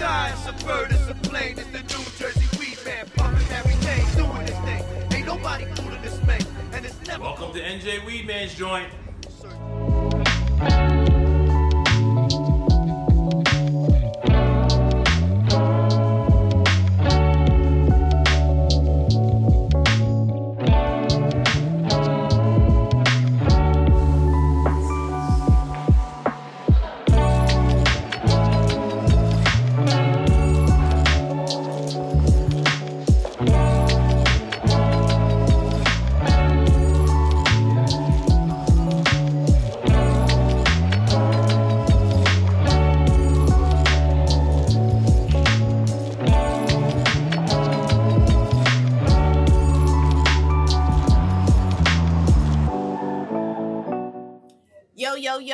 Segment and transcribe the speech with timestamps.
[0.00, 4.46] sky, it's a bird, a plane, it's the New Jersey weed man, pumping everything, doing
[4.46, 4.82] this thing.
[5.12, 6.40] Ain't nobody cool in this man,
[6.72, 7.22] and it's never.
[7.22, 8.90] Welcome to NJ Weedman's joint.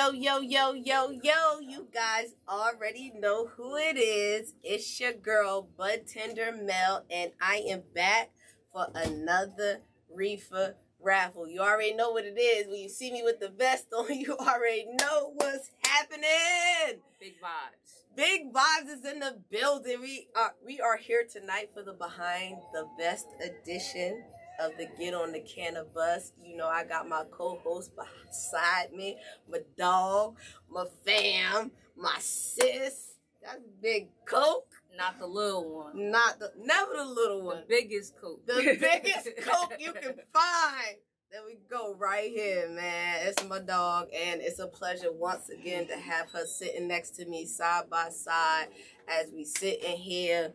[0.06, 1.58] Yo, yo, yo, yo, yo, yo, yo.
[1.60, 4.54] You guys already know who it is.
[4.62, 8.30] It's your girl, Bud Tender Mel, and I am back
[8.72, 9.80] for another
[10.14, 11.48] Reefer raffle.
[11.48, 12.68] You already know what it is.
[12.68, 17.00] When you see me with the vest on, you already know what's happening.
[17.18, 18.14] Big vibes.
[18.14, 20.00] Big vibes is in the building.
[20.00, 24.22] We are we are here tonight for the behind the best edition
[24.60, 26.32] of the Get on the Can of Bus.
[26.42, 29.16] You know, I got my co-host beside me,
[29.50, 30.36] my dog,
[30.70, 33.14] my fam, my sis.
[33.42, 34.66] That's Big Coke.
[34.96, 36.10] Not the little one.
[36.10, 37.62] Not the never the little The one.
[37.68, 38.46] biggest coke.
[38.46, 40.96] The biggest Coke you can find.
[41.30, 43.26] There we go, right here, man.
[43.26, 47.26] It's my dog, and it's a pleasure once again to have her sitting next to
[47.26, 48.68] me side by side
[49.08, 50.54] as we sit in here,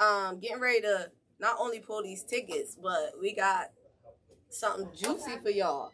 [0.00, 3.70] um, getting ready to not only pull these tickets, but we got
[4.50, 5.92] something juicy for y'all.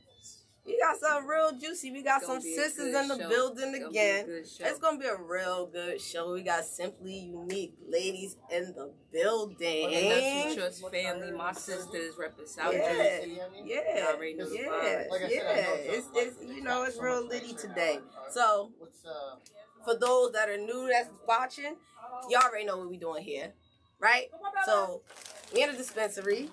[0.67, 1.91] We got something real juicy.
[1.93, 3.29] We got some gonna be a sisters in the show.
[3.29, 4.25] building It's gonna again.
[4.61, 6.33] It's gonna be a real good show.
[6.33, 9.95] We got simply unique ladies in the building.
[9.95, 11.33] And that's Trust family.
[11.33, 13.39] My sisters repping South Yeah, Jersey.
[13.63, 15.05] yeah, You already yeah.
[15.11, 15.39] Like I yeah.
[15.39, 17.99] said, I know It's, it's- it's you know it's real litty today.
[18.31, 19.37] So What's uh?
[19.85, 21.77] for those that are new that's watching,
[22.31, 23.53] y'all already know what we doing here,
[24.01, 24.29] right?
[24.65, 26.51] So we in a dispensary,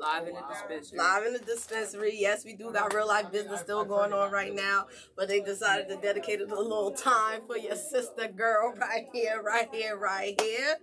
[0.00, 0.98] Live in the oh, dispensary.
[0.98, 2.12] live in the dispensary.
[2.14, 5.88] Yes, we do got real life business still going on right now, but they decided
[5.90, 10.76] to dedicate a little time for your sister girl right here, right here, right here.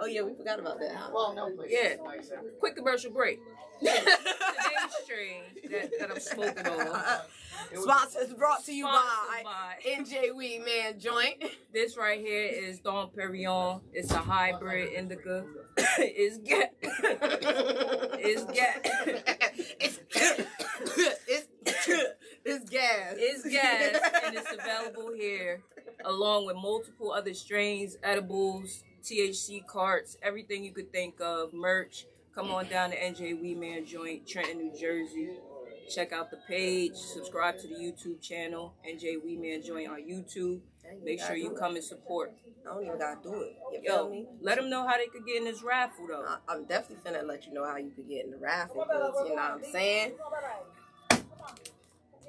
[0.00, 0.94] Oh yeah, we forgot about that.
[0.94, 1.10] Huh?
[1.12, 1.70] Well, no, please.
[1.70, 1.96] Yeah.
[2.60, 3.40] Quick commercial break.
[5.12, 7.20] Today's that, that I'm smoking on.
[7.82, 11.44] Sponsors brought to you by by NJ Weed Man Joint.
[11.72, 13.80] This right here is Dom Perignon.
[13.92, 15.44] It's a hybrid indica.
[15.76, 16.74] it's get.
[16.82, 18.86] it's get.
[19.80, 20.00] it's
[21.26, 21.48] it's
[22.44, 23.14] it's gas.
[23.16, 25.62] It's gas and it's available here,
[26.04, 32.06] along with multiple other strains, edibles, THC carts, everything you could think of, merch.
[32.34, 35.30] Come on down to NJ Weedman Joint, Trenton, New Jersey.
[35.94, 40.60] Check out the page, subscribe to the YouTube channel, NJ Weedman Joint on YouTube.
[41.04, 42.32] Make sure you come and support.
[42.64, 43.56] I don't even gotta do it.
[43.72, 44.26] You feel Yo, me?
[44.40, 46.24] let them know how they could get in this raffle though.
[46.24, 49.28] I- I'm definitely finna let you know how you could get in the raffle, 'cause,
[49.28, 50.14] you know what I'm saying?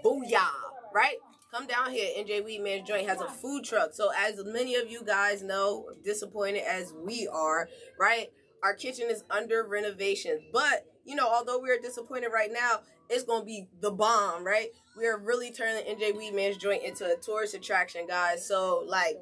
[0.03, 0.49] Booyah,
[0.93, 1.17] right?
[1.51, 2.11] Come down here.
[2.17, 3.93] NJ Weedman's Joint has a food truck.
[3.93, 8.33] So, as many of you guys know, disappointed as we are, right?
[8.63, 10.39] Our kitchen is under renovation.
[10.51, 12.79] But, you know, although we're disappointed right now,
[13.09, 14.69] it's to be the bomb, right?
[14.97, 18.47] We are really turning NJ Weedman's Joint into a tourist attraction, guys.
[18.47, 19.17] So, like,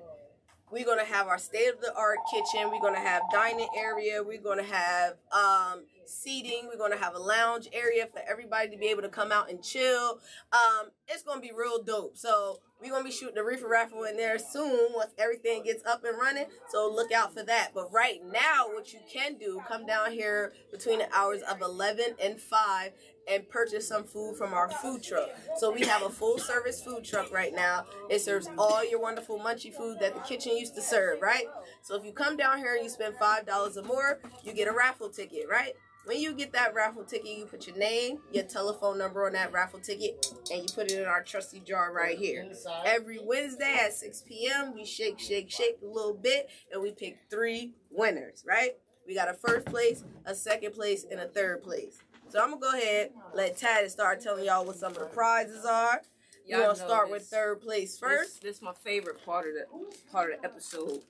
[0.72, 2.72] we're gonna have our state of the art kitchen.
[2.72, 4.24] We're gonna have dining area.
[4.24, 6.70] We're gonna have um, seating.
[6.72, 9.62] We're gonna have a lounge area for everybody to be able to come out and
[9.62, 10.20] chill.
[10.54, 12.18] Um, it's gonna be real dope.
[12.18, 16.04] So we're gonna be shooting the reefer raffle in there soon once everything gets up
[16.04, 16.46] and running.
[16.70, 17.72] So look out for that.
[17.74, 22.16] But right now, what you can do, come down here between the hours of 11
[22.22, 22.92] and 5
[23.30, 25.30] and purchase some food from our food truck.
[25.58, 27.86] So we have a full service food truck right now.
[28.10, 31.46] It serves all your wonderful munchy food that the kitchen used to serve, right?
[31.84, 34.68] So if you come down here and you spend five dollars or more, you get
[34.68, 35.76] a raffle ticket, right?
[36.06, 39.52] When you get that raffle ticket, you put your name, your telephone number on that
[39.54, 42.46] raffle ticket, and you put it in our trusty jar right here.
[42.86, 47.20] Every Wednesday at 6 p.m., we shake, shake, shake a little bit, and we pick
[47.30, 48.72] three winners, right?
[49.06, 52.00] We got a first place, a second place, and a third place.
[52.30, 55.66] So I'm gonna go ahead, let Tad start telling y'all what some of the prizes
[55.66, 56.02] are.
[56.50, 57.12] We're Y'all gonna start this.
[57.14, 58.42] with third place This, first.
[58.42, 61.02] this is my favorite part of the part of the episode.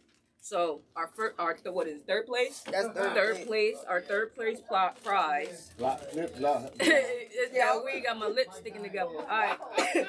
[0.44, 2.64] So our first, our th- what is it, third place?
[2.70, 3.46] That's third, Third place.
[3.46, 5.72] place, our third place pl- prize.
[5.80, 6.74] Lock, lip lock.
[6.82, 9.12] yeah, we got my lips sticking together.
[9.18, 9.58] All right,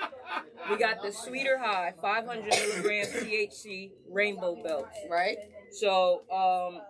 [0.71, 4.89] we got the Sweeter High 500 milligram THC rainbow belt.
[5.11, 5.37] Right?
[5.71, 6.81] So, um,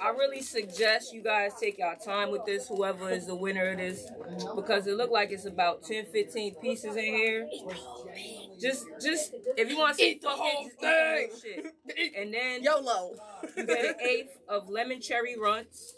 [0.00, 3.78] I really suggest you guys take your time with this, whoever is the winner of
[3.78, 4.06] this,
[4.54, 7.48] because it looked like it's about 10, 15 pieces in here.
[8.60, 11.62] Just, just if you want to say Eat the fuck whole it, just eat the
[11.62, 12.14] whole shit.
[12.16, 13.14] And then YOLO.
[13.56, 15.94] you get an eighth of lemon cherry runts.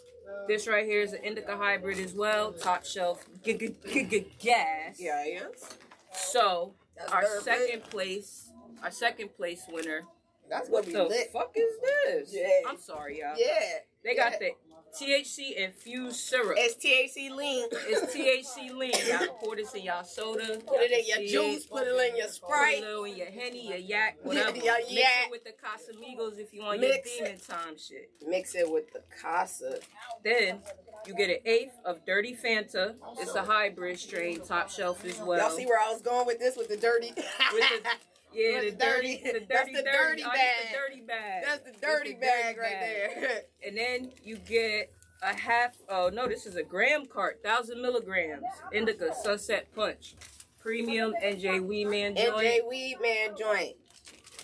[0.47, 4.27] This right here is an indica hybrid as well, top shelf g- g- g- g-
[4.39, 4.95] gas.
[4.99, 5.77] Yeah, yes.
[6.13, 8.51] So That's our third second place,
[8.81, 10.03] our second place winner.
[10.49, 11.31] That's What gonna the lit.
[11.31, 11.73] fuck is
[12.05, 12.33] this?
[12.33, 12.47] Yeah.
[12.69, 13.35] I'm sorry, y'all.
[13.37, 13.79] Yeah.
[14.03, 14.51] They got the
[14.99, 16.57] THC infused syrup.
[16.57, 17.67] It's THC lean.
[17.71, 18.91] It's THC lean.
[19.07, 20.59] Y'all pour this in y'all soda.
[20.65, 21.65] Put it in your juice.
[21.65, 22.83] Put it in your Sprite.
[22.83, 24.57] Put it in your henny, your yak, whatever.
[24.57, 25.05] Your Mix yak.
[25.27, 28.11] it with the Casamigos if you want Mix your demon time shit.
[28.27, 29.79] Mix it with the Casa.
[30.25, 30.59] Then
[31.07, 32.95] you get an eighth of Dirty Fanta.
[33.19, 35.39] It's a hybrid strain, top shelf as well.
[35.39, 37.13] Y'all see where I was going with this with the dirty.
[37.15, 37.89] With the-
[38.33, 40.55] yeah, the dirty, the dirty, oh, That's the dirty oh, bag.
[40.63, 41.43] the dirty bag.
[41.45, 43.41] That's the dirty the bag dirty right there.
[43.67, 44.91] And then you get
[45.21, 45.77] a half.
[45.89, 48.43] Oh no, this is a gram cart, thousand milligrams.
[48.73, 50.15] Indica Sunset Punch,
[50.59, 52.35] premium NJ Weed Man joint.
[52.35, 53.75] NJ Weed Man joint.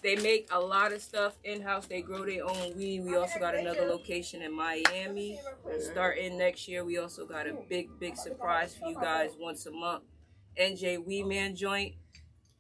[0.03, 1.87] They make a lot of stuff in house.
[1.87, 3.03] They grow their own weed.
[3.03, 5.39] We also got another location in Miami.
[5.39, 5.79] Uh-huh.
[5.79, 9.71] Starting next year, we also got a big, big surprise for you guys once a
[9.71, 10.03] month.
[10.59, 11.95] NJ Weed Man joint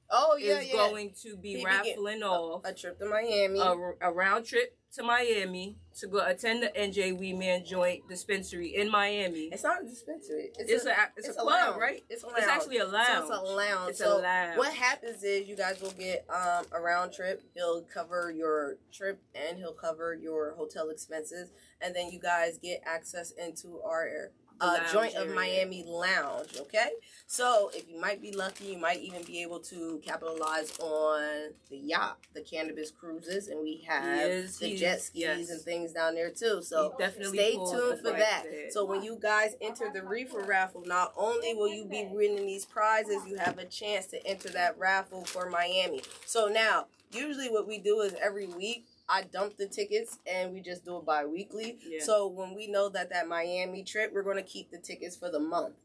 [0.09, 0.73] Oh yeah, is yeah.
[0.73, 3.59] going to be He raffling off a trip to Miami.
[3.59, 8.75] a, a round trip to Miami to go attend the NJ Weed Man joint dispensary
[8.75, 9.49] in Miami.
[9.51, 10.49] it's not a dispensary.
[10.57, 11.81] It's a it's, a club, lounge.
[11.81, 12.03] right?
[12.09, 12.37] It's a lounge.
[12.39, 13.27] It's actually a lounge.
[13.27, 13.89] So it's a lounge.
[13.89, 14.57] It's a lounge.
[14.57, 17.43] what happens is you guys will get um, a round trip.
[17.53, 21.51] He'll cover your trip and he'll cover your hotel expenses,
[21.81, 25.33] and then you guys get access into our uh, Lounge joint of.
[25.33, 26.57] Miami lounge.
[26.59, 26.89] Okay,
[27.25, 31.77] so if you might be lucky, you might even be able to capitalize on the
[31.77, 35.49] yacht, the cannabis cruises, and we have is, the jet skis yes.
[35.49, 36.61] and things down there too.
[36.61, 38.45] So definitely stay tuned for right that.
[38.71, 42.65] So when you guys enter the reefer raffle, not only will you be winning these
[42.65, 46.01] prizes, you have a chance to enter that raffle for Miami.
[46.25, 50.61] So now, usually what we do is every week I dump the tickets and we
[50.61, 51.77] just do it bi-weekly.
[51.87, 52.03] Yeah.
[52.03, 55.29] So when we know that that Miami trip, we're going to keep the tickets for
[55.29, 55.75] the month.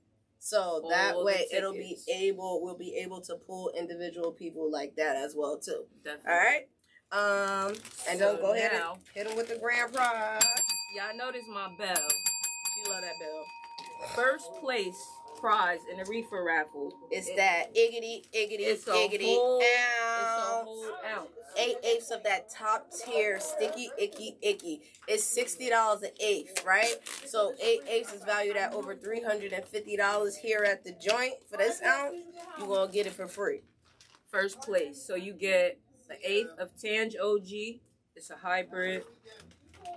[0.45, 4.69] So that All the way it'll be able we'll be able to pull individual people
[4.73, 5.85] like that as well too.
[6.03, 6.33] Definitely.
[6.33, 6.69] All right?
[7.13, 7.75] Um
[8.09, 10.43] and So don't go ahead and hit them with the grand prize.
[10.97, 11.95] Y'all notice my bell.
[11.95, 13.45] She love that bell.
[14.17, 15.01] First place
[15.43, 16.97] prize in the reefer raffle.
[17.11, 19.59] It's It- that iggity, iggity, It's iggity, whole.
[19.61, 20.65] It's a ounce.
[20.69, 21.31] whole ounce.
[21.57, 24.81] Eight eighths of that top tier sticky, icky, icky.
[25.09, 26.97] It's sixty dollars an eighth, right?
[27.27, 30.93] So eight eighths is valued at over three hundred and fifty dollars here at the
[30.93, 32.17] joint for this ounce.
[32.59, 33.63] You gonna get it for free.
[34.31, 35.03] First place.
[35.05, 35.79] So you get
[36.09, 37.81] an eighth of Tangie OG.
[38.15, 39.05] It's a hybrid.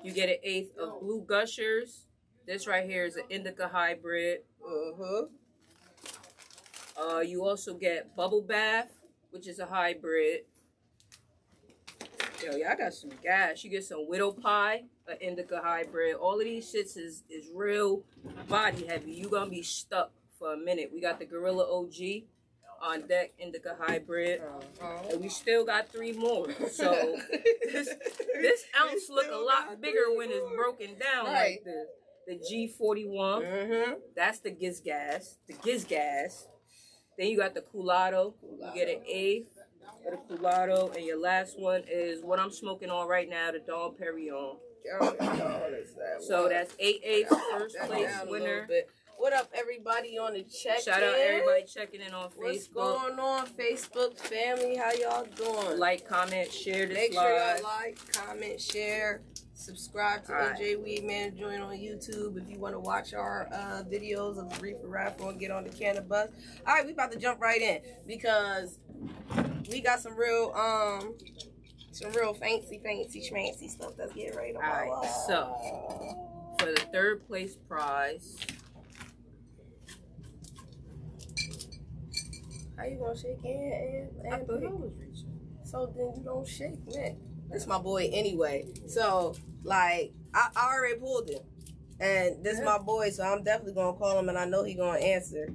[0.03, 2.01] You get an eighth of Blue Gushers.
[2.45, 4.44] This right here is an indica hybrid.
[4.67, 5.25] Uh-huh.
[6.97, 8.89] Uh, you also get Bubble Bath,
[9.31, 10.41] which is a hybrid.
[12.44, 13.63] Yo, y'all got some gas.
[13.63, 16.15] You get some Widow Pie, an indica hybrid.
[16.15, 18.03] All of these shits is, is real
[18.47, 19.12] body heavy.
[19.12, 20.89] You gonna be stuck for a minute.
[20.94, 22.23] We got the Gorilla OG
[22.81, 24.41] on deck, indica hybrid.
[24.41, 25.09] Uh-huh.
[25.12, 26.47] And we still got three more.
[26.69, 27.17] So
[27.71, 27.89] this
[28.41, 31.57] this ounce look a lot bigger when it's broken down Right.
[31.57, 31.88] like this.
[32.27, 33.08] The G41.
[33.08, 33.94] Mm-hmm.
[34.15, 35.38] That's the Giz Gas.
[35.48, 36.48] The Giz Gas.
[37.17, 38.34] Then you got the Culado.
[38.41, 39.46] You get an A
[40.12, 40.96] of the Culado.
[40.96, 44.58] And your last one is what I'm smoking on right now, the Dom Perignon.
[46.20, 48.67] So that's eight eighths, first place down a little winner.
[49.17, 50.82] What up, everybody on the check?
[50.82, 52.38] Shout out everybody checking in on Facebook.
[52.38, 54.75] What's going on, Facebook family?
[54.75, 55.79] How y'all doing?
[55.79, 59.22] Like, comment, share this Make sure y'all like, comment, share,
[59.55, 60.59] subscribe to Alright.
[60.59, 61.39] NJ Weedman.
[61.39, 65.39] Join on YouTube if you want to watch our uh, videos of Reefer Raffle and
[65.39, 66.29] get on the can of bus.
[66.67, 68.79] All right, we about to jump right in because
[69.71, 71.15] we got some real um
[71.91, 75.05] some real fancy, fancy, schmancy stuff that's getting ready to Alright, up.
[75.25, 78.35] so for the third place prize,
[82.77, 84.63] how you gonna shake and, I thought?
[84.63, 85.39] I was reaching.
[85.63, 87.17] So then you don't shake, man.
[87.51, 88.67] This my boy anyway.
[88.87, 91.41] So like I, I already pulled him.
[91.99, 94.73] And this is my boy, so I'm definitely gonna call him and I know he
[94.73, 95.47] gonna answer.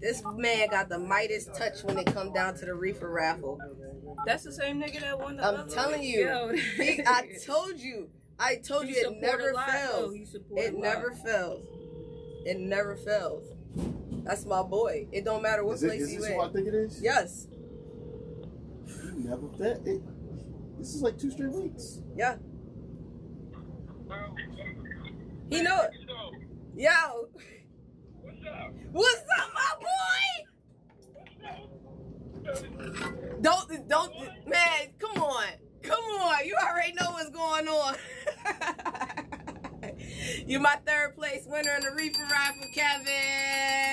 [0.00, 3.58] This man got the Midas touch when it come down to the reefer raffle.
[4.24, 6.52] That's the same nigga that won the I'm other telling you.
[6.76, 8.08] He, I told you.
[8.38, 10.14] I told He you it never a lot, fails.
[10.14, 10.26] He
[10.56, 11.64] It never fails.
[12.44, 13.44] It never fails.
[14.24, 15.06] That's my boy.
[15.12, 16.36] It don't matter what Is, place is you this in.
[16.36, 17.00] what I think it is?
[17.02, 17.48] Yes.
[19.16, 20.02] Never that it,
[20.78, 22.00] This is like two straight weeks.
[22.14, 22.36] Yeah.
[25.50, 25.88] He know.
[26.76, 27.28] Yo.
[28.92, 30.44] What's up, my boy?
[33.40, 34.12] Don't don't
[34.46, 35.46] man, come on.
[35.82, 36.46] Come on.
[36.46, 37.96] You already know what's going on.
[40.46, 43.85] You're my third place winner in the reefer raffle, Kevin.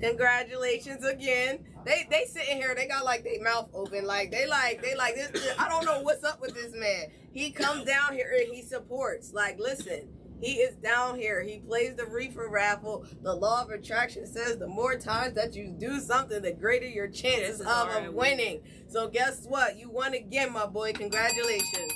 [0.00, 1.64] Congratulations again.
[1.84, 5.14] They they sitting here, they got like their mouth open, like they like they like
[5.14, 5.54] this.
[5.58, 7.06] I don't know what's up with this man.
[7.32, 9.32] He comes down here and he supports.
[9.32, 10.08] Like, listen,
[10.40, 11.42] he is down here.
[11.42, 13.06] He plays the reefer raffle.
[13.22, 17.08] The law of attraction says the more times that you do something, the greater your
[17.08, 18.60] chances Chances of, are of it winning.
[18.88, 19.78] So guess what?
[19.78, 20.92] You won again, my boy.
[20.92, 21.92] Congratulations.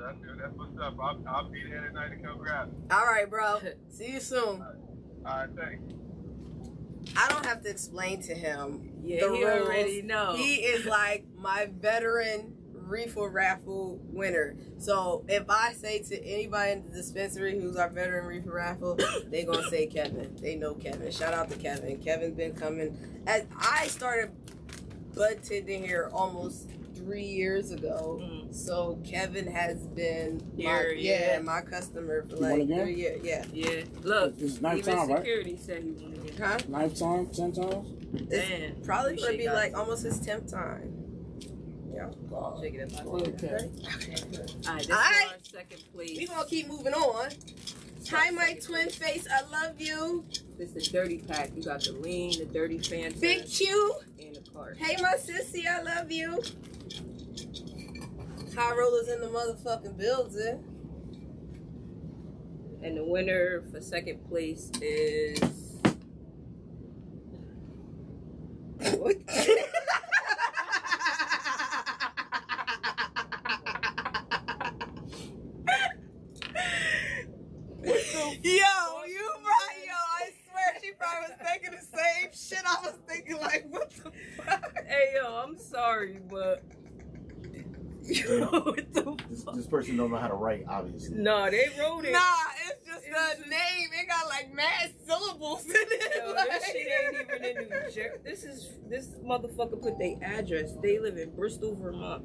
[0.00, 0.96] That's, that's what's up.
[1.00, 2.72] I'll, I'll be there tonight to come grab.
[2.90, 3.60] All right, bro.
[3.88, 4.64] See you soon.
[5.24, 5.82] All right, thanks.
[7.16, 9.66] I don't have to explain to him Yeah, the he rules.
[9.66, 10.34] already know.
[10.34, 14.56] He is like my veteran reefer raffle winner.
[14.78, 18.98] So if I say to anybody in the dispensary who's our veteran reefer raffle,
[19.30, 20.36] they gonna say Kevin.
[20.40, 21.10] They know Kevin.
[21.10, 21.98] Shout out to Kevin.
[21.98, 22.96] Kevin's been coming.
[23.26, 24.32] As I started
[25.14, 26.68] bud tending here almost
[27.04, 28.20] three years ago.
[28.22, 28.54] Mm.
[28.54, 31.38] So Kevin has been my, yeah, yeah.
[31.40, 33.20] my customer for You like three years.
[33.24, 33.44] Yeah.
[33.52, 35.18] Yeah, look, This is ninth even time, right?
[35.18, 36.38] security said he wanted it.
[36.38, 36.58] Huh?
[36.68, 37.88] Ninth time, ten times.
[38.30, 40.98] It's probably gonna be like almost his tenth time.
[41.94, 42.08] Yeah.
[42.60, 43.06] Shake it up.
[43.06, 43.30] Okay.
[43.32, 43.48] Okay.
[43.48, 43.68] All right,
[44.38, 44.88] this is Alright.
[44.90, 46.16] our second place.
[46.16, 47.30] We gonna keep moving on.
[48.10, 49.26] Hi, my twin face.
[49.30, 50.24] I love you.
[50.58, 51.50] This is the dirty pack.
[51.54, 53.94] You got the lean, the dirty Fanta, Big Q.
[54.20, 54.76] and the card.
[54.76, 55.66] Hey, my sissy.
[55.66, 56.42] I love you.
[58.56, 60.64] High rollers in the motherfucking building.
[62.82, 65.40] And the winner for second place is
[68.98, 69.16] What?
[78.42, 78.50] Yo,
[79.06, 79.94] you right, yo.
[79.94, 83.36] I swear she probably was thinking the same shit I was thinking.
[83.40, 84.74] Like, what the fuck?
[84.86, 86.62] Hey yo, I'm sorry, but
[88.02, 89.02] yo, what the
[89.92, 89.98] This, fuck?
[89.98, 91.16] this person don't know how to write, obviously.
[91.18, 92.12] No, they wrote it.
[92.12, 92.20] Nah,
[92.68, 93.88] it's just It's the just- name.
[94.00, 96.12] It got like mad syllables in it.
[96.24, 98.08] Yo, like- this shit ain't even in New Jersey.
[98.24, 100.72] This is this motherfucker put their address.
[100.82, 102.24] They live in Bristol, Vermont.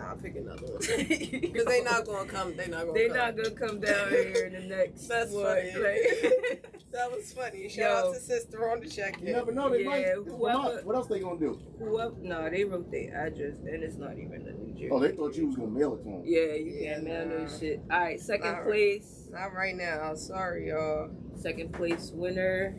[0.00, 0.78] Nah, pick another one.
[1.40, 2.56] Because they're not gonna come.
[2.56, 3.16] They not gonna They come.
[3.16, 5.06] not gonna come down here in the next.
[5.08, 5.72] That's what, funny.
[5.74, 7.68] like- that was funny.
[7.68, 8.08] Shout Yo.
[8.08, 9.68] out to sister on the check You never know.
[9.68, 10.04] They Yeah, might.
[10.14, 10.86] Whoever- Vermont.
[10.86, 11.60] What else they gonna do?
[11.78, 14.90] Whoever, no, they wrote their address, and it's not even the New Jersey.
[14.90, 16.22] Oh, they thought you was gonna mail it to them.
[16.24, 17.38] Yeah, you Yeah, can't mail nah.
[17.44, 17.80] no shit.
[17.90, 18.62] All right, second Nah.
[18.64, 20.14] place, Not right now.
[20.14, 21.10] Sorry, y'all.
[21.36, 22.76] second place winner,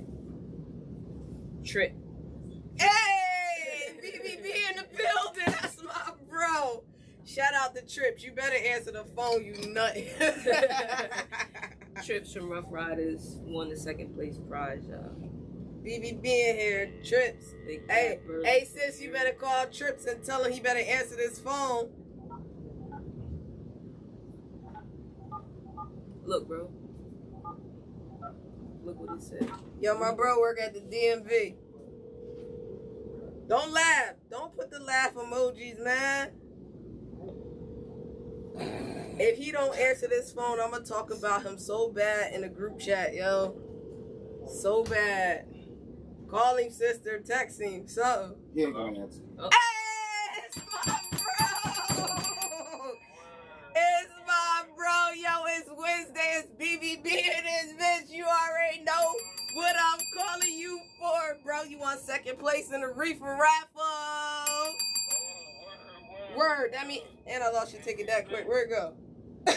[1.63, 1.93] Trip.
[2.79, 5.43] Hey, BBB in the building.
[5.61, 6.83] That's my bro.
[7.33, 8.23] Shout out to Trips.
[8.23, 9.95] You better answer the phone, you nut.
[12.05, 15.15] Trips from Rough Riders won the second place prize, y'all.
[15.81, 16.91] BBB in here.
[17.05, 17.53] Trips.
[17.65, 18.45] Big Hey, Bird.
[18.45, 21.89] hey, sis, you better call Trips and tell him he better answer this phone.
[26.25, 26.69] Look, bro.
[28.83, 29.49] Look what he said.
[29.79, 31.55] Yo, my bro work at the DMV.
[33.47, 34.15] Don't laugh.
[34.29, 36.31] Don't put the laugh emojis, man.
[39.19, 42.49] If he don't answer this phone, I'm gonna talk about him so bad in the
[42.49, 43.55] group chat, yo.
[44.47, 45.45] So bad.
[46.29, 47.19] Call him, sister.
[47.19, 47.87] Text him.
[47.87, 48.37] Something.
[48.55, 49.21] He ain't gonna answer.
[49.37, 52.93] Hey, it's my bro.
[53.75, 55.13] It's my bro.
[55.15, 56.39] Yo, it's Wednesday.
[56.39, 58.15] It's BBB in it's bitch.
[58.15, 59.13] You already know
[59.55, 61.63] what I'm calling you for, bro.
[61.63, 64.20] You want second place in the reefer raffle.
[66.35, 66.73] Word.
[66.73, 68.47] That mean, and I lost your ticket that quick.
[68.47, 68.93] Where'd it go?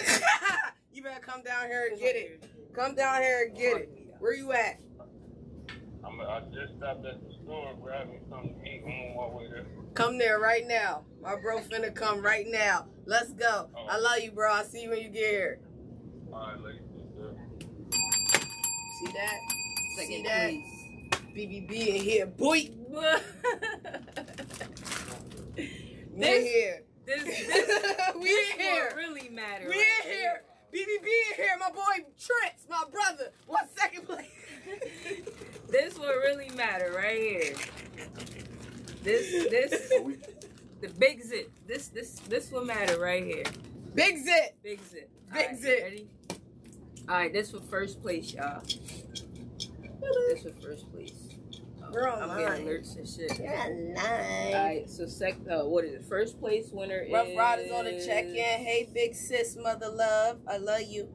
[0.92, 2.44] you better come down here and get it.
[2.74, 4.14] Come down here and get it.
[4.18, 4.80] Where you at?
[6.04, 8.82] I'm, I just stopped at the store grabbing grabbed something to eat.
[8.84, 9.66] I'm on my way there.
[9.94, 11.04] Come there right now.
[11.22, 12.86] My bro finna come right now.
[13.06, 13.68] Let's go.
[13.74, 13.86] Oh.
[13.88, 14.52] I love you, bro.
[14.52, 15.60] I'll see you when you get here.
[16.32, 17.50] All right, ladies and gentlemen.
[18.98, 19.38] See that?
[19.96, 20.50] Second See that?
[20.50, 20.74] place.
[21.34, 22.26] BBB in here.
[22.26, 22.98] Boy, we
[26.20, 26.82] This- here.
[27.06, 28.92] this, this, we this here.
[28.96, 29.64] really matter.
[29.68, 30.42] We right in here.
[30.72, 31.56] BBB here.
[31.60, 33.30] My boy Trent's my brother.
[33.46, 34.26] One second, place.
[35.68, 37.54] This will really matter right here.
[39.02, 39.88] This this
[40.80, 41.50] the big zit.
[41.66, 43.44] This this this will matter right here.
[43.94, 44.56] Big Zit.
[44.62, 45.10] Big zit.
[45.32, 45.82] Big Alright, zit.
[45.82, 46.08] Ready?
[47.08, 48.60] Alright, this for first place, y'all.
[48.62, 51.23] This for first place.
[51.92, 52.38] We're I'm online.
[52.38, 53.38] getting alerts and shit.
[53.38, 54.54] You're nice.
[54.54, 56.04] Alright, so sec uh, what is it?
[56.04, 58.34] First place winner Rough is Riders on the check in.
[58.34, 60.38] Hey, big sis, mother love.
[60.48, 61.08] I love you.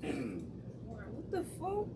[0.00, 1.86] What the fuck?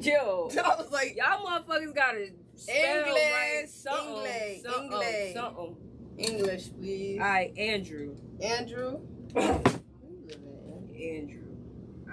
[0.00, 3.64] Yo, I was like, y'all motherfuckers gotta spell English, right.
[3.68, 5.34] Something, English, something, English.
[5.34, 5.76] something.
[6.18, 7.18] English, please.
[7.20, 8.16] Alright, Andrew.
[8.42, 9.00] Andrew.
[9.34, 9.62] Andrew.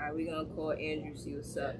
[0.08, 1.76] Alright, we gonna call Andrew, see what's up.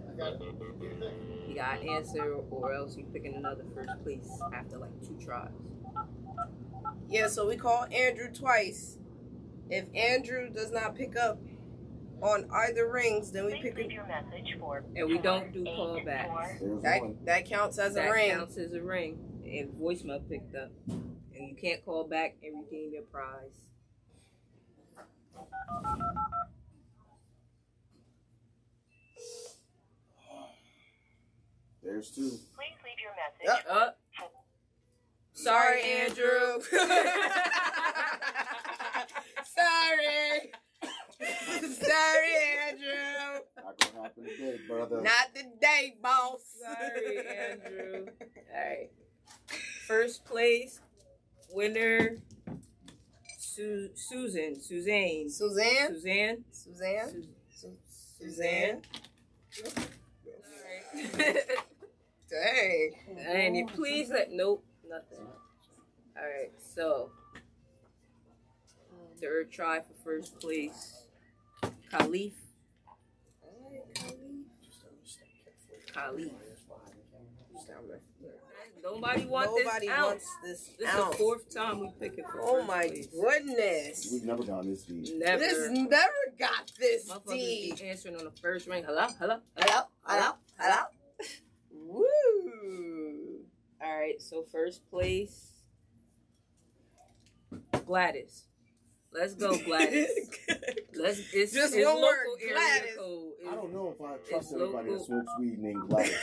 [1.48, 5.48] You got an answer, or else we picking another first place after like two tries.
[7.08, 8.98] Yeah, so we call Andrew twice.
[9.70, 11.40] If Andrew does not pick up
[12.22, 15.54] on either rings, then we Please pick leave a, your message for And we don't
[15.54, 16.04] do 484.
[16.04, 16.82] callbacks.
[16.82, 17.26] that.
[17.26, 18.32] That counts as a That ring.
[18.32, 19.20] counts as a ring.
[19.46, 20.72] And voicemail picked up.
[20.90, 23.68] And you can't call back and redeem your prize.
[31.98, 32.22] There's two.
[32.22, 33.66] Please leave your message.
[33.66, 33.66] Yep.
[33.76, 33.98] Up.
[34.22, 34.30] Oh.
[35.34, 36.62] Sorry, Andrew.
[39.58, 40.52] Sorry.
[41.74, 42.36] Sorry,
[42.70, 43.42] Andrew.
[43.64, 45.02] Not gonna happen today, brother.
[45.02, 46.42] Not today, boss.
[46.62, 48.06] Sorry, Andrew.
[48.56, 48.92] Alright.
[49.88, 50.80] First place
[51.50, 52.18] winner
[53.40, 54.62] Su- Susan.
[54.62, 55.32] Suzanne.
[55.32, 55.88] Suzanne?
[55.88, 56.44] Suzanne.
[56.52, 57.24] Suzanne?
[57.50, 57.78] Su-
[58.20, 58.84] Suzanne?
[59.66, 61.48] Alright.
[62.30, 62.92] Dang.
[63.26, 65.26] and you please let nope, nothing.
[66.18, 67.12] Alright, so
[69.22, 71.04] third try for first place.
[71.92, 72.34] Khalif.
[75.96, 76.32] Khalif.
[78.84, 80.06] Nobody wants Nobody this ounce.
[80.08, 81.12] wants this This is ounce.
[81.12, 83.08] the fourth time we pick it for Oh first my place.
[83.08, 84.10] goodness.
[84.14, 85.18] We've never gone this deep.
[85.18, 85.40] Never.
[85.40, 87.78] This never got this Motherfuckers deep.
[87.80, 88.84] be answering on the first ring.
[88.86, 89.82] Hello, hello, Hello?
[90.06, 90.32] Hello?
[90.58, 90.78] Hello?
[90.84, 90.87] Woo.
[94.18, 95.52] All right, so first place,
[97.86, 98.46] Gladys.
[99.14, 100.08] Let's go, Gladys.
[100.96, 101.20] Let's.
[101.34, 102.96] It's, Just it's one local word, area Gladys.
[102.98, 103.32] code.
[103.48, 104.94] I don't know if I trust It's anybody local.
[104.98, 106.14] that smokes weed named Gladys.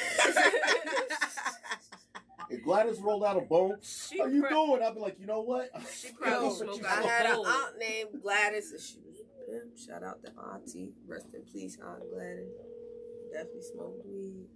[2.50, 4.82] if Gladys rolled out a bone, She how you pro- doing?
[4.82, 5.70] I'd be like, you know what?
[5.96, 9.50] She probably Yo, smoke I out had an aunt named Gladys, and she was a
[9.50, 9.78] pimp.
[9.78, 10.92] Shout out to Auntie.
[11.06, 12.50] Rest in peace, Aunt Gladys.
[13.32, 14.46] Definitely smoked weed.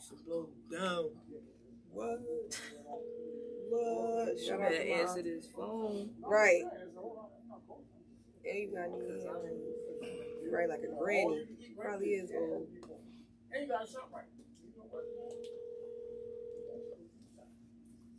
[0.00, 1.10] She should blow down.
[1.96, 2.20] What?
[3.70, 4.38] What?
[4.38, 5.24] She Shout out better to my answer aunt.
[5.24, 6.10] this phone.
[6.20, 6.62] Right.
[8.46, 8.92] Anybody
[9.28, 11.46] um, right like a granny.
[11.80, 12.68] Probably is old.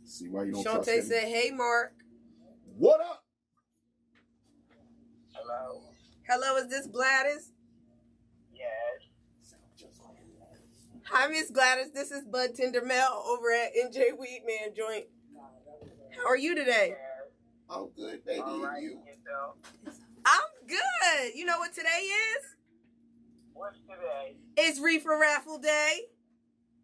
[0.04, 1.04] See why you don't trust Shante him.
[1.04, 1.92] said, "Hey, Mark.
[2.76, 3.24] What up?
[5.32, 5.82] Hello.
[6.28, 7.52] Hello, is this Gladys?
[8.52, 8.97] Yes.
[11.10, 11.90] Hi, Miss Gladys.
[11.94, 15.06] This is Bud Tender Mel over at NJ Weedman Joint.
[16.14, 16.96] How are you today?
[17.70, 18.42] I'm good, baby.
[18.42, 18.82] All and right.
[18.82, 18.98] you?
[20.26, 21.34] I'm good.
[21.34, 22.44] You know what today is?
[23.54, 24.36] What's today?
[24.58, 26.00] It's Reefer Raffle Day.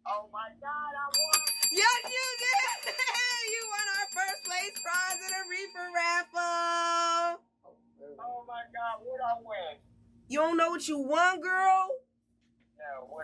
[0.07, 0.71] Oh my God!
[0.71, 1.41] I won.
[1.71, 2.95] Yes, you did.
[3.51, 7.41] you won our first place prize in a Reefer Raffle.
[8.19, 9.03] Oh my God!
[9.03, 9.77] What I win?
[10.29, 11.89] You don't know what you won, girl?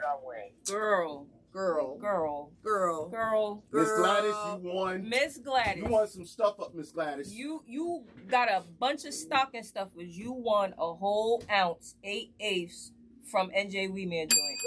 [0.01, 0.49] No, what I win?
[0.67, 1.97] Girl, Girl.
[1.99, 3.09] girl, Girl.
[3.09, 3.63] girl.
[3.71, 3.97] Miss Girl.
[3.97, 5.09] Gladys, you won.
[5.09, 5.83] Miss Gladys.
[5.83, 7.33] You won some stuff up, Miss Gladys.
[7.33, 10.17] You you got a bunch of stocking stuffers.
[10.17, 12.91] You won a whole ounce, eight eighths
[13.29, 14.57] from NJ Weedman joint.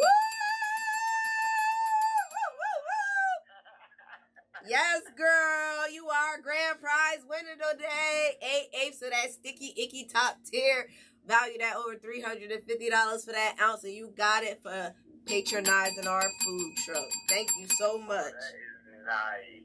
[4.67, 8.37] Yes, girl, you are grand prize winner today.
[8.43, 10.89] Eight eighths of that sticky, icky top tier,
[11.27, 14.63] valued at over three hundred and fifty dollars for that ounce, and you got it
[14.63, 14.95] for
[15.27, 17.09] patronizing our food truck.
[17.29, 18.33] Thank you so much.
[19.07, 19.63] Nice.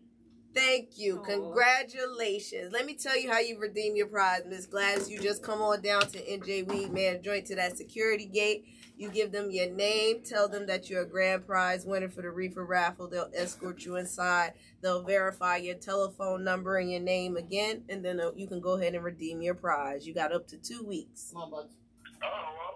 [0.54, 1.22] Thank you.
[1.26, 2.74] Congratulations.
[2.74, 5.10] Let me tell you how you redeem your prize, Miss Glass.
[5.10, 8.66] You just come on down to NJ Weedman Joint to that security gate.
[8.98, 12.32] You give them your name, tell them that you're a grand prize winner for the
[12.32, 13.08] reefer raffle.
[13.08, 14.54] They'll escort you inside.
[14.82, 18.74] They'll verify your telephone number and your name again, and then uh, you can go
[18.78, 20.06] ahead and redeem your prize.
[20.06, 21.32] You got up to two weeks.
[21.34, 21.64] Oh,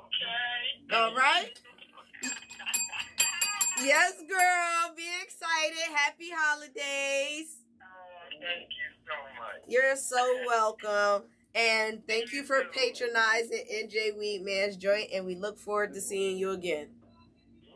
[0.06, 0.96] okay.
[0.96, 1.60] All right.
[3.84, 4.96] Yes, girl.
[4.96, 5.96] Be excited.
[5.96, 7.58] Happy holidays.
[7.82, 7.86] Oh,
[8.42, 9.64] thank you so much.
[9.68, 11.28] You're so welcome.
[11.56, 15.10] And thank you for patronizing NJ Weed Man's Joint.
[15.14, 16.88] And we look forward to seeing you again.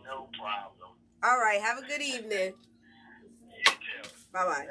[0.03, 0.91] No problem.
[1.23, 1.61] All right.
[1.61, 2.53] Have a good evening.
[2.53, 4.09] You too.
[4.31, 4.67] Bye bye.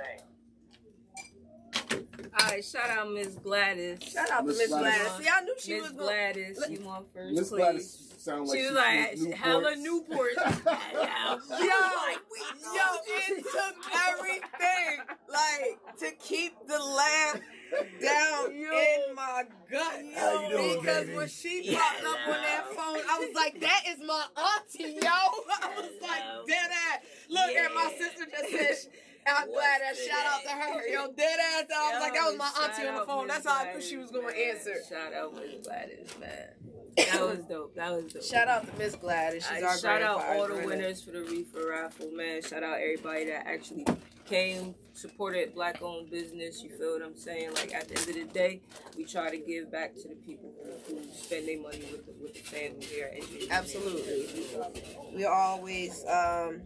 [2.39, 2.45] Thanks.
[2.45, 4.03] All right, shout out Miss Gladys.
[4.03, 5.03] Shout out to Miss Miss Gladys.
[5.03, 5.25] Gladys.
[5.25, 6.37] See, I knew she Miss was going.
[6.37, 7.51] Miss Gladys, you want first, Miss?
[7.51, 10.31] Gladys sound like she was she's like, from hella Newport.
[10.37, 10.65] Newport.
[10.67, 11.69] Yo,
[12.75, 13.77] yo, it took
[14.09, 17.41] everything like to keep the laugh
[18.03, 20.03] down in my gut.
[20.17, 21.17] How you doing, because baby?
[21.17, 25.01] when she popped up on that phone, I was like, "That is my auntie, yo."
[25.09, 28.93] I was like, "Dead ass." Look, and my sister just said.
[29.29, 31.65] I'm glad that shout out to her, yo, dead ass.
[31.77, 33.27] I was like, that was my auntie on the phone.
[33.27, 34.75] That's how I knew she was gonna answer.
[34.89, 36.49] Shout out Miss Gladys, man.
[36.97, 37.75] That was dope.
[37.75, 38.23] That was dope.
[38.23, 39.47] Shout out to Miss Gladys.
[39.47, 40.67] She's I our shout out all the winner.
[40.67, 42.43] winners for the reefer raffle, man.
[42.43, 43.85] Shout out everybody that actually
[44.25, 46.63] came, supported black owned business.
[46.63, 47.53] You feel what I'm saying?
[47.55, 48.61] Like at the end of the day,
[48.97, 50.53] we try to give back to the people
[50.89, 53.13] who, who spend their money with the, with the family here.
[53.51, 54.27] Absolutely.
[55.15, 56.63] We always um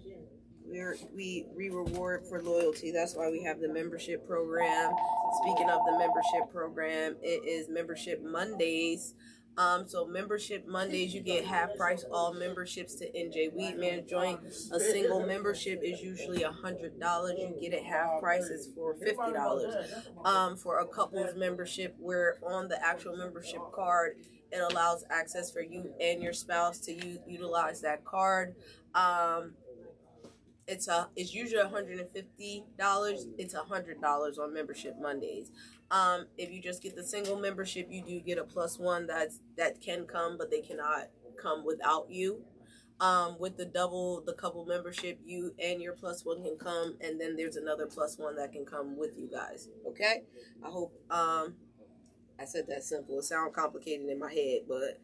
[0.70, 2.90] we're, we we reward for loyalty.
[2.90, 4.92] That's why we have the membership program.
[5.42, 9.14] Speaking of the membership program, it is membership Mondays.
[9.56, 14.40] Um, so membership Mondays, you get half price all memberships to NJ Weedman Joint.
[14.72, 17.34] A single membership is usually a hundred dollars.
[17.38, 19.74] You get it half prices for fifty dollars.
[20.24, 24.16] Um, for a couple's membership, where on the actual membership card,
[24.52, 28.54] it allows access for you and your spouse to use, utilize that card.
[28.94, 29.52] Um,
[30.70, 32.04] it's a it's usually $150
[33.38, 35.50] it's $100 on membership mondays.
[35.90, 39.40] Um, if you just get the single membership you do get a plus one that's
[39.56, 42.44] that can come but they cannot come without you.
[43.00, 47.18] Um, with the double the couple membership you and your plus one can come and
[47.18, 50.22] then there's another plus one that can come with you guys okay?
[50.62, 51.54] I hope um,
[52.38, 53.18] i said that simple.
[53.18, 55.00] It sounds complicated in my head but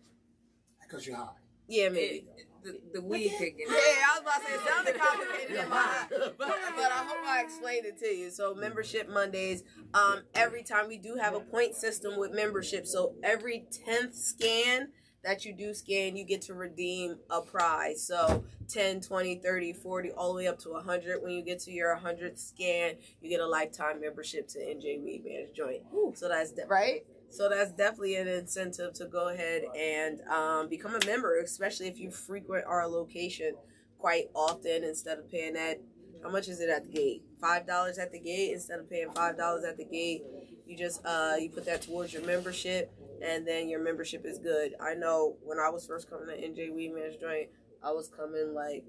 [0.83, 1.46] Because you're high.
[1.69, 3.67] Yeah maybe It, the, the weed kicking.
[3.69, 7.05] yeah, I was about to say it sounded complicated in my eye, but but I
[7.07, 8.31] hope I explained it to you.
[8.31, 9.63] So membership Mondays.
[9.95, 12.87] Um, every time we do have a point system with membership.
[12.87, 14.89] So every tenth scan
[15.23, 18.05] that you do scan, you get to redeem a prize.
[18.05, 21.23] So 10, 20, 30, 40, all the way up to 100.
[21.23, 25.23] When you get to your 100th scan, you get a lifetime membership to NJ Weed
[25.25, 25.83] Man's Joint.
[26.15, 27.05] So that's de- right.
[27.37, 31.99] So that's definitely an incentive to go ahead and um, become a member, especially if
[31.99, 33.55] you frequent our location
[33.99, 35.79] quite often instead of paying that.
[36.23, 37.23] How much is it at the gate?
[37.41, 40.23] Five dollars at the gate instead of paying five dollars at the gate.
[40.67, 42.91] You just uh, you put that towards your membership,
[43.23, 44.75] and then your membership is good.
[44.81, 47.49] I know when I was first coming to NJ Weedman's joint,
[47.85, 48.85] I was coming like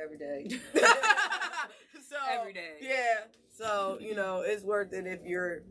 [0.00, 0.48] every day.
[0.74, 2.74] so Every day.
[2.80, 3.24] yeah.
[3.50, 5.62] So, you know, it's worth it if you're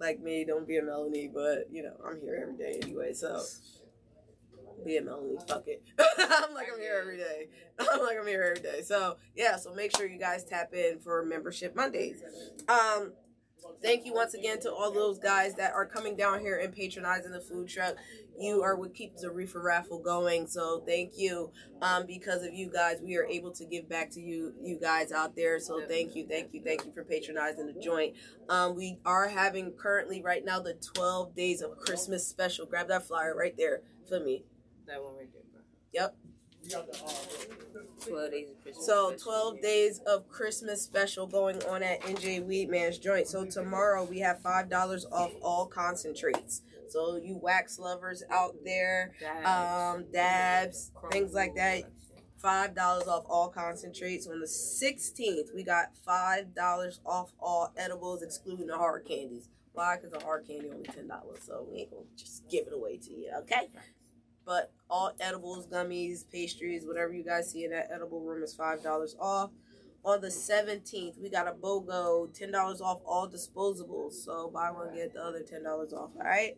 [0.00, 3.42] like me, don't be a Melanie, but you know, I'm here every day anyway, so
[4.84, 5.82] be a Melanie, fuck it.
[5.98, 7.48] I'm like I'm here every day.
[7.78, 8.82] I'm like I'm here every day.
[8.82, 12.22] So yeah, so make sure you guys tap in for membership Mondays.
[12.68, 13.12] Um
[13.82, 17.32] thank you once again to all those guys that are coming down here and patronizing
[17.32, 17.96] the food truck.
[18.38, 20.46] You are what keeps the reefer raffle going.
[20.46, 21.52] So thank you.
[21.82, 25.12] Um, because of you guys, we are able to give back to you, you guys
[25.12, 25.60] out there.
[25.60, 28.14] So thank you, thank you, thank you for patronizing the joint.
[28.48, 32.66] Um, we are having currently right now the 12 days of Christmas special.
[32.66, 34.44] Grab that flyer right there for me.
[34.86, 35.62] That one right there, bro.
[35.92, 36.16] Yep.
[36.68, 38.86] 12 days of Christmas.
[38.86, 39.32] So special.
[39.32, 43.26] 12 days of Christmas special going on at NJ Weedman's joint.
[43.28, 46.62] So tomorrow we have $5 off all concentrates.
[46.88, 49.46] So you wax lovers out there, Dabs.
[49.98, 51.84] um, dabs, things like that,
[52.38, 54.26] five dollars off all concentrates.
[54.26, 59.48] On the sixteenth, we got five dollars off all edibles, excluding the hard candies.
[59.72, 59.94] Why?
[59.96, 62.96] Because the hard candy only ten dollars, so we ain't gonna just give it away
[62.96, 63.68] to you, okay?
[64.50, 68.82] But all edibles, gummies, pastries, whatever you guys see in that edible room is five
[68.82, 69.52] dollars off.
[70.04, 74.14] On the seventeenth, we got a BOGO, ten dollars off all disposables.
[74.14, 76.10] So buy one get the other ten dollars off.
[76.16, 76.56] All right.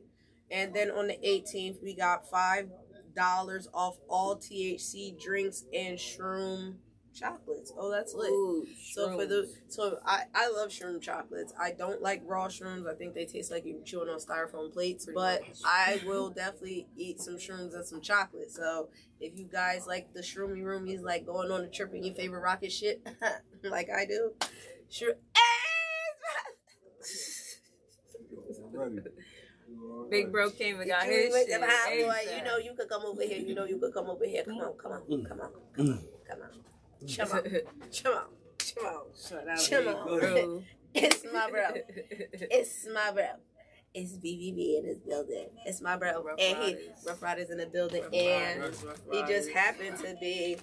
[0.50, 2.70] And then on the 18th, we got five
[3.14, 6.76] dollars off all THC drinks and shroom
[7.14, 7.72] chocolates.
[7.76, 8.30] Oh, that's lit.
[8.30, 11.52] Ooh, So for the so I I love shroom chocolates.
[11.60, 12.88] I don't like raw shrooms.
[12.90, 15.04] I think they taste like you're chewing on styrofoam plates.
[15.04, 15.58] Pretty but much.
[15.64, 18.50] I will definitely eat some shrooms and some chocolate.
[18.50, 18.88] So
[19.20, 22.40] if you guys like the shroomy roomies, like going on a trip in your favorite
[22.40, 23.06] rocket shit,
[23.64, 24.32] like I do,
[24.88, 25.14] sure.
[28.72, 29.00] Ready.
[30.10, 31.60] Big bro came and got You his make shit.
[31.60, 32.36] boy.
[32.36, 33.38] You know you could come over here.
[33.38, 34.44] You know you could come over here.
[34.44, 35.28] Come on, come on, mm.
[35.28, 35.88] come on, come on, mm.
[35.88, 35.98] come on.
[36.28, 36.71] Come on,
[37.16, 37.42] come on,
[38.02, 38.24] come on.
[39.14, 40.18] Shout out Come Big on.
[40.20, 40.62] Bro.
[40.94, 41.68] It's my bro.
[42.50, 43.24] It's my bro.
[43.94, 45.48] It's BBB in his building.
[45.66, 46.22] It's my bro.
[46.22, 48.02] Rough and he Rough Riders in the building.
[48.02, 50.56] Rough and Riders, Rough he just happened to be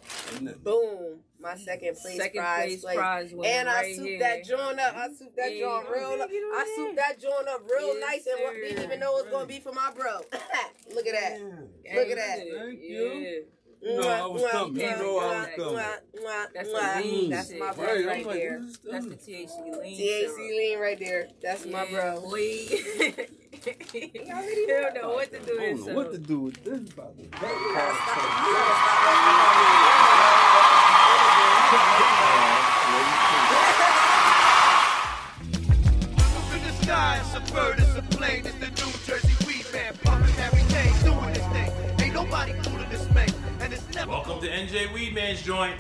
[0.64, 2.82] boom, my second place Second prize.
[2.82, 4.20] place prize winner and I right souped here.
[4.20, 4.96] that joint up.
[4.96, 6.18] I souped that Yeah, joint real.
[6.18, 6.76] did, you I did.
[6.76, 9.46] souped that joint up real Yes, nice and what didn't even know it was gonna
[9.48, 10.18] be for my bro.
[10.96, 11.40] Look at that.
[11.96, 12.38] Look at that.
[12.38, 12.90] Thank you.
[12.90, 13.46] You
[13.82, 14.76] know I was coming.
[14.82, 15.76] You know I was coming.
[16.54, 16.96] That's Mwah.
[16.98, 18.62] the lean That's my bro Right, right like, there.
[18.92, 19.22] That's the that?
[19.26, 20.00] THC lean.
[20.00, 20.38] THC syrup.
[20.38, 21.28] lean right there.
[21.42, 22.22] That's my Yeah, bro.
[22.22, 22.40] Boy.
[23.92, 26.92] he don't know what to do I with don't know what to do with this.
[26.94, 27.24] About to
[35.20, 37.22] Up in the sky,
[44.08, 45.76] Welcome to NJ Weedman's joint.